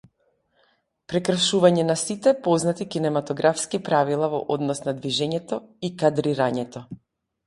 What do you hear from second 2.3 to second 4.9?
познати кинематографски правила во однос